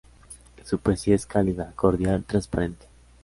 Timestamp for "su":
0.65-0.79